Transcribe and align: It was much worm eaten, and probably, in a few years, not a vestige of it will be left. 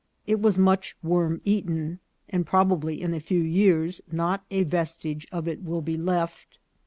It 0.25 0.41
was 0.41 0.57
much 0.57 0.97
worm 1.03 1.41
eaten, 1.45 1.99
and 2.27 2.43
probably, 2.43 2.99
in 3.03 3.13
a 3.13 3.19
few 3.19 3.43
years, 3.43 4.01
not 4.11 4.43
a 4.49 4.63
vestige 4.63 5.27
of 5.31 5.47
it 5.47 5.61
will 5.61 5.81
be 5.83 5.95
left. 5.95 6.57